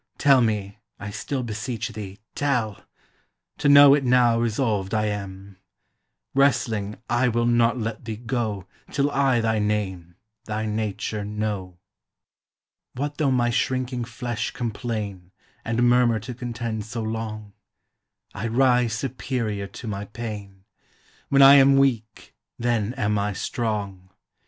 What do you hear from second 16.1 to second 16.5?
to